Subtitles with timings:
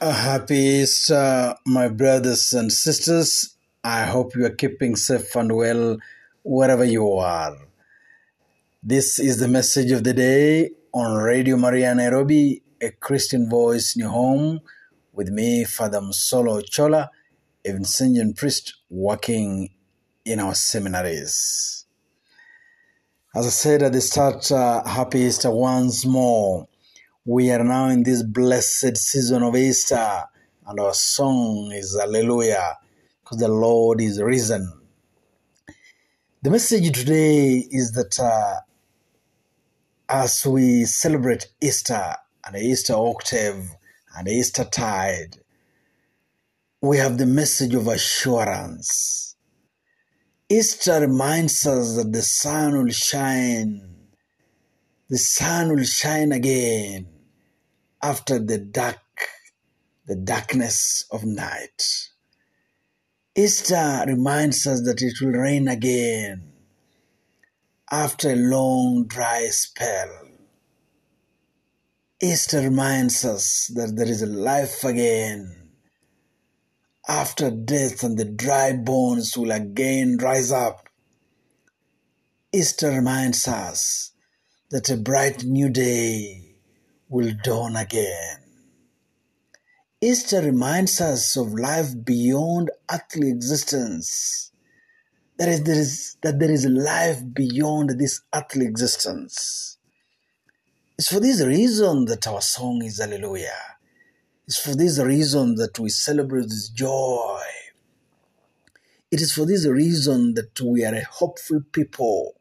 [0.00, 3.54] Happy Easter, my brothers and sisters.
[3.84, 5.98] I hope you are keeping safe and well
[6.42, 7.58] wherever you are.
[8.82, 14.08] This is the message of the day on Radio Maria Nairobi, a Christian voice your
[14.08, 14.60] home,
[15.12, 17.10] with me, Father Msolo Chola,
[17.62, 19.68] a Vincentian priest working
[20.24, 21.84] in our seminaries.
[23.34, 26.69] As I said at the start, uh, happy Easter once more.
[27.26, 30.24] We are now in this blessed season of Easter,
[30.66, 32.78] and our song is Hallelujah,
[33.22, 34.72] because the Lord is risen.
[36.40, 38.60] The message today is that uh,
[40.08, 43.68] as we celebrate Easter and Easter octave
[44.16, 45.36] and Easter tide,
[46.80, 49.36] we have the message of assurance.
[50.48, 53.90] Easter reminds us that the sun will shine
[55.10, 57.09] the sun will shine again
[58.02, 58.98] after the dark,
[60.06, 62.08] the darkness of night.
[63.36, 66.52] Easter reminds us that it will rain again
[67.90, 70.28] after a long dry spell.
[72.22, 75.70] Easter reminds us that there is a life again
[77.08, 80.88] after death and the dry bones will again rise up.
[82.52, 84.12] Easter reminds us
[84.70, 86.49] that a bright new day
[87.10, 88.38] will dawn again.
[90.00, 94.52] Easter reminds us of life beyond earthly existence.
[95.36, 99.76] That is, there is, that there is life beyond this earthly existence.
[100.98, 103.76] It's for this reason that our song is Hallelujah.
[104.46, 107.42] It's for this reason that we celebrate this joy.
[109.10, 112.34] It is for this reason that we are a hopeful people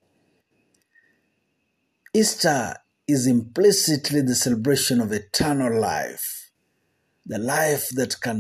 [2.12, 2.76] Easter
[3.10, 6.52] is implicitly the celebration of eternal life,
[7.26, 8.40] the life that can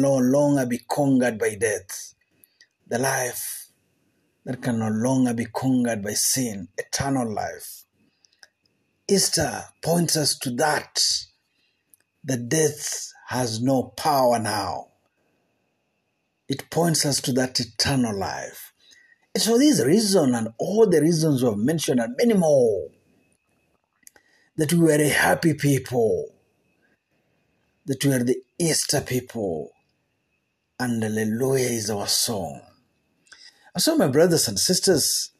[0.00, 2.14] no longer be conquered by death,
[2.86, 3.68] the life
[4.44, 7.84] that can no longer be conquered by sin, eternal life.
[9.08, 11.00] Easter points us to that,
[12.24, 14.88] that death has no power now.
[16.48, 18.72] It points us to that eternal life.
[19.34, 22.88] It's for this reason and all the reasons we've mentioned and many more
[24.56, 26.34] that we were a happy people,
[27.86, 29.70] that we are the Easter people,
[30.80, 32.62] and Hallelujah is our song.
[33.74, 35.30] And so, my brothers and sisters,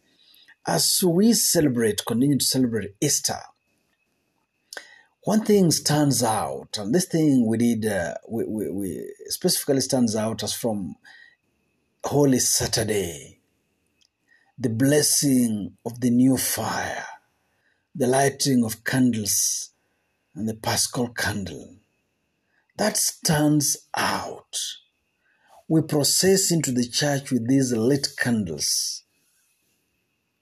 [0.66, 3.38] as we celebrate, continue to celebrate Easter,
[5.22, 10.14] one thing stands out, and this thing we did, uh, we, we, we specifically stands
[10.14, 10.96] out as from
[12.04, 13.40] Holy Saturday,
[14.58, 17.05] the blessing of the new fire
[17.98, 19.70] the lighting of candles
[20.34, 21.76] and the Paschal candle.
[22.76, 24.58] That stands out.
[25.66, 29.02] We process into the church with these lit candles.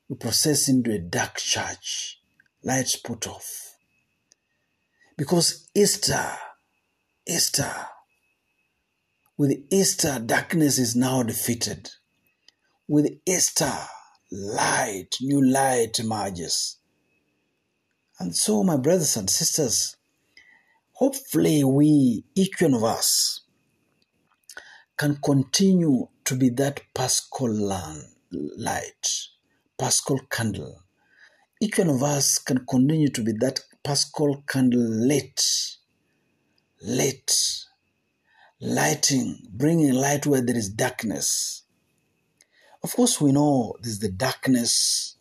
[0.09, 2.21] We process into a dark church,
[2.65, 3.77] lights put off.
[5.17, 6.33] Because Easter,
[7.25, 7.73] Easter,
[9.39, 11.91] with Easter, darkness is now defeated.
[12.89, 13.73] With Easter,
[14.33, 16.79] light, new light emerges.
[18.19, 19.97] And so, my brothers and sisters,
[20.93, 23.41] hopefully, we, each one of us,
[24.97, 27.53] can continue to be that Paschal
[28.31, 29.09] light,
[29.79, 30.81] Paschal candle.
[31.61, 35.43] Each one of us can continue to be that Paschal candle lit,
[36.81, 37.33] lit,
[38.61, 41.65] lighting, bringing light where there is darkness.
[42.83, 45.14] Of course, we know there's the darkness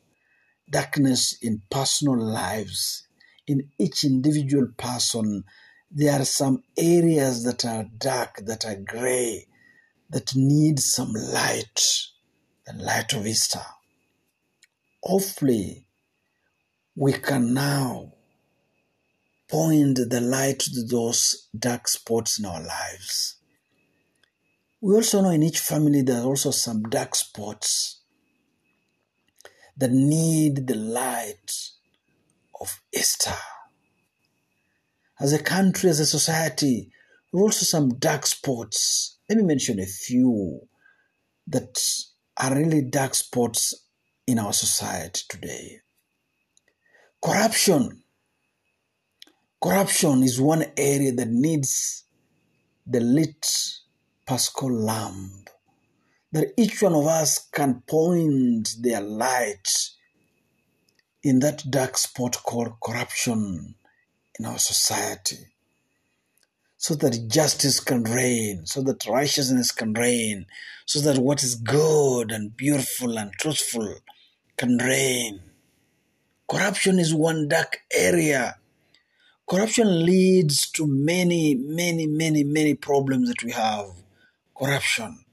[0.74, 3.08] darkness in personal lives,
[3.48, 5.44] in each individual person,
[5.92, 9.46] there are some areas that are dark, that are gray,
[10.10, 11.80] that need some light,
[12.66, 13.62] the light of Easter.
[15.04, 15.86] Hopefully,
[16.96, 18.14] we can now
[19.48, 23.36] point the light to those dark spots in our lives.
[24.82, 28.03] We also know in each family there are also some dark spots
[29.78, 31.52] that need the light
[32.60, 33.34] of Easter.
[35.20, 36.92] As a country, as a society,
[37.32, 39.18] we have also some dark spots.
[39.30, 40.62] Let me mention a few
[41.48, 41.80] that
[42.38, 43.88] are really dark spots
[44.28, 45.80] in our society today.
[47.24, 48.04] Corruption.
[49.62, 52.04] Corruption is one area that needs
[52.86, 53.48] the lit
[54.26, 55.50] Paschal lamp
[56.34, 59.70] that each one of us can point their light
[61.24, 63.76] in that dark spot called corruption
[64.38, 65.54] in our society.
[66.84, 70.46] so that justice can reign, so that righteousness can reign,
[70.86, 74.00] so that what is good and beautiful and truthful
[74.58, 75.40] can reign.
[76.46, 78.58] Corruption is one dark area.
[79.50, 83.86] Corruption leads to many, many, many, many problems that we have.
[84.54, 85.24] Corruption.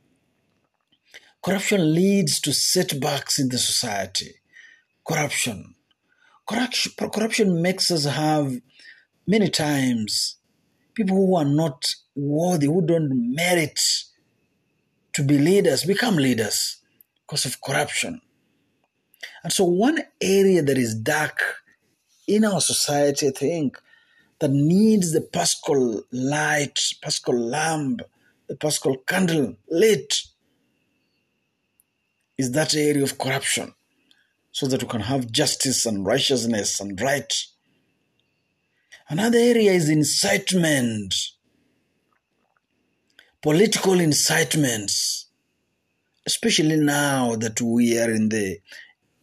[1.42, 4.34] Corruption leads to setbacks in the society.
[5.06, 5.74] Corruption.
[6.46, 8.60] Corruption, corruption makes us have
[9.26, 10.36] many times
[10.94, 13.80] people who are not worthy, who don't merit
[15.12, 16.82] to be leaders, become leaders
[17.26, 18.20] because of corruption.
[19.42, 21.40] And so, one area that is dark
[22.26, 23.78] in our society, I think,
[24.40, 28.02] that needs the paschal light, paschal lamp,
[28.48, 30.22] the paschal candle lit
[32.40, 33.74] is that area of corruption
[34.50, 37.32] so that we can have justice and righteousness and right.
[39.10, 41.14] Another area is incitement,
[43.42, 45.26] political incitements,
[46.26, 48.58] especially now that we are in the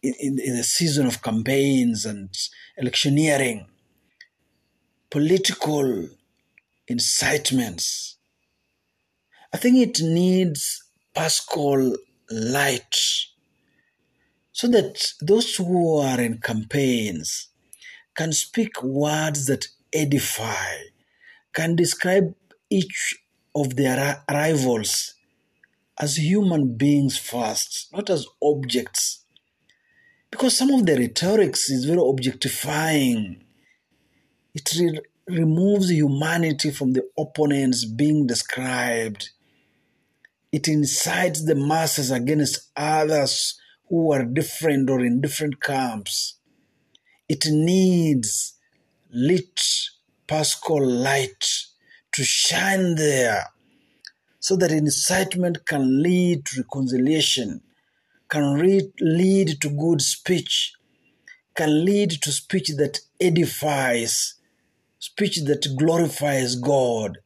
[0.00, 2.32] in, in the season of campaigns and
[2.76, 3.66] electioneering,
[5.10, 6.08] political
[6.86, 8.16] incitements.
[9.52, 10.84] I think it needs
[11.14, 11.96] paschal
[12.30, 12.96] light
[14.52, 17.48] so that those who are in campaigns
[18.14, 20.76] can speak words that edify,
[21.52, 22.34] can describe
[22.70, 23.16] each
[23.54, 25.14] of their rivals
[25.98, 29.24] as human beings first, not as objects
[30.30, 33.42] because some of the rhetorics is very objectifying.
[34.54, 39.30] It re- removes humanity from the opponents being described.
[40.52, 46.38] It incites the masses against others who are different or in different camps.
[47.28, 48.54] It needs
[49.10, 49.60] lit
[50.26, 51.44] paschal light
[52.12, 53.46] to shine there
[54.40, 57.62] so that incitement can lead to reconciliation
[58.28, 60.74] can re- lead to good speech,
[61.54, 64.34] can lead to speech that edifies,
[64.98, 67.18] speech that glorifies God,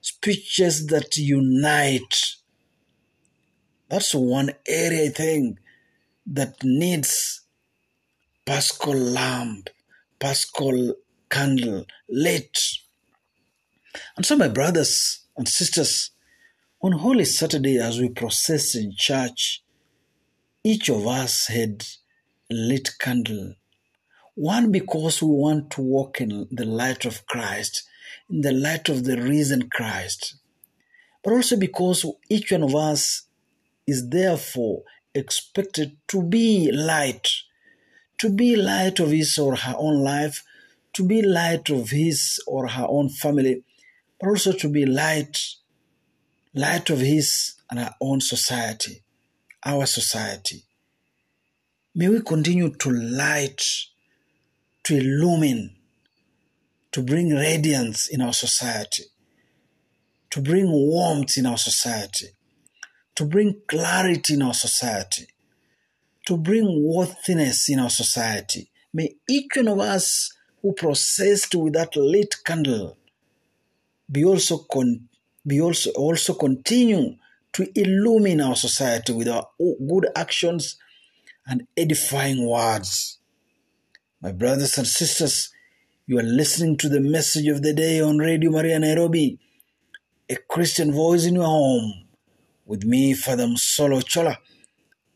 [0.00, 2.36] speeches that unite.
[3.94, 5.60] That's one area I think
[6.26, 7.42] that needs
[8.44, 9.70] paschal lamp,
[10.18, 10.96] paschal
[11.30, 12.58] candle lit.
[14.16, 16.10] And so, my brothers and sisters,
[16.82, 19.62] on Holy Saturday, as we process in church,
[20.64, 21.84] each of us had
[22.50, 23.54] a lit candle.
[24.34, 27.84] One, because we want to walk in the light of Christ,
[28.28, 30.34] in the light of the risen Christ.
[31.22, 33.28] But also because each one of us
[33.86, 34.82] is therefore
[35.14, 37.28] expected to be light,
[38.18, 40.42] to be light of his or her own life,
[40.94, 43.62] to be light of his or her own family,
[44.20, 45.38] but also to be light,
[46.54, 49.04] light of his and her own society
[49.64, 50.62] our society.
[51.94, 53.62] May we continue to light,
[54.84, 55.76] to illumine,
[56.92, 59.04] to bring radiance in our society,
[60.30, 62.26] to bring warmth in our society,
[63.16, 65.26] to bring clarity in our society,
[66.26, 68.70] to bring worthiness in our society.
[68.92, 70.32] May each one of us
[70.62, 72.96] who processed with that lit candle
[74.10, 75.08] be also con-
[75.46, 77.16] be also also continue
[77.52, 80.76] to illumine our society with our good actions
[81.46, 83.18] and edifying words.
[84.20, 85.52] My brothers and sisters,
[86.06, 89.38] you are listening to the message of the day on Radio Maria Nairobi,
[90.28, 92.03] a Christian voice in your home,
[92.66, 94.38] with me, Father Msolo Chola,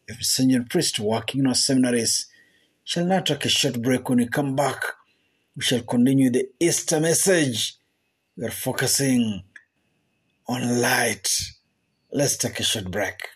[0.09, 2.27] a senior priest working in our seminaries.
[2.85, 4.09] Shall not take a short break.
[4.09, 4.83] When we come back,
[5.57, 7.77] we shall continue the Easter message.
[8.37, 9.43] We are focusing
[10.47, 11.29] on light
[12.11, 13.29] Let's take a short break.